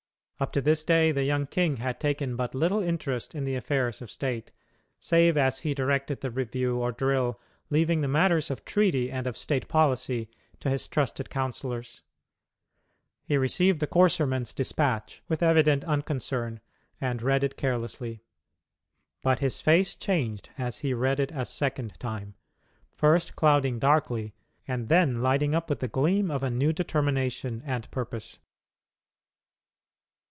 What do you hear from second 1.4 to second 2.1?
king had